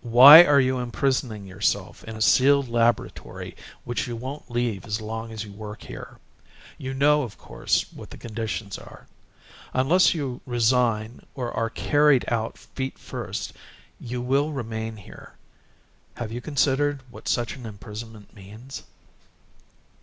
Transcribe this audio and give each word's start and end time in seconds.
"Why 0.00 0.42
are 0.44 0.58
you 0.58 0.78
imprisoning 0.78 1.44
yourself 1.46 2.02
in 2.04 2.16
a 2.16 2.22
sealed 2.22 2.66
laboratory 2.70 3.54
which 3.84 4.06
you 4.06 4.16
won't 4.16 4.50
leave 4.50 4.86
as 4.86 5.02
long 5.02 5.30
as 5.32 5.44
you 5.44 5.52
work 5.52 5.82
here. 5.82 6.18
You 6.78 6.94
know, 6.94 7.24
of 7.24 7.36
course, 7.36 7.92
what 7.92 8.08
the 8.08 8.16
conditions 8.16 8.78
are. 8.78 9.06
Unless 9.74 10.14
you 10.14 10.40
resign 10.46 11.26
or 11.34 11.52
are 11.52 11.68
carried 11.68 12.24
out 12.28 12.56
feet 12.56 12.98
first 12.98 13.52
you 14.00 14.22
will 14.22 14.50
remain 14.50 14.96
here... 14.96 15.34
have 16.14 16.32
you 16.32 16.40
considered 16.40 17.02
what 17.10 17.28
such 17.28 17.54
an 17.54 17.66
imprisonment 17.66 18.32
means?" 18.34 18.82